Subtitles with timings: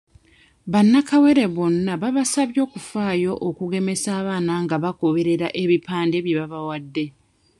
[0.71, 7.05] Bannakawere bonna babasabye okufaayo okugemesa abaana nga bagoberera ebipande bye babawadde.